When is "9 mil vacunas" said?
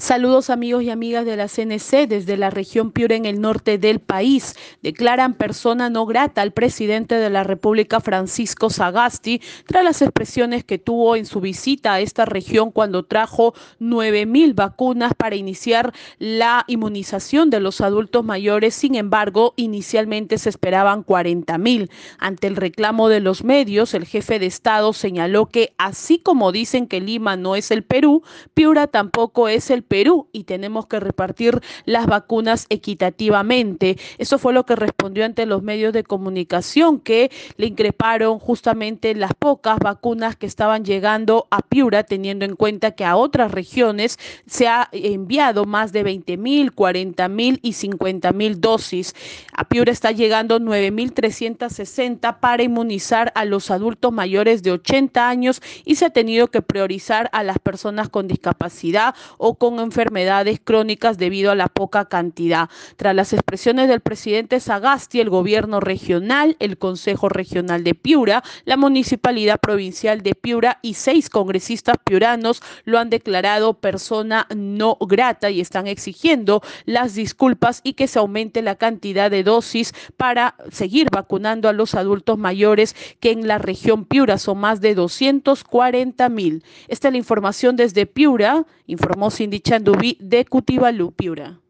13.80-15.14